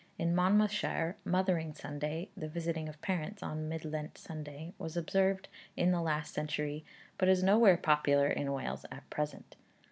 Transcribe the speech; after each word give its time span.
In 0.17 0.33
Monmouthshire, 0.33 1.15
Mothering 1.23 1.75
Sunday 1.75 2.29
the 2.35 2.47
visiting 2.47 2.89
of 2.89 2.99
parents 3.03 3.43
on 3.43 3.69
Mid 3.69 3.85
Lent 3.85 4.17
Sunday 4.17 4.73
was 4.79 4.97
observed 4.97 5.47
in 5.77 5.91
the 5.91 6.01
last 6.01 6.33
century, 6.33 6.83
but 7.19 7.29
is 7.29 7.43
nowhere 7.43 7.77
popular 7.77 8.25
in 8.25 8.51
Wales 8.51 8.83
at 8.91 9.07
present. 9.11 9.55